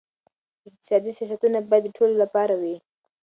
[0.67, 2.75] اقتصادي سیاستونه باید د ټولو لپاره وي.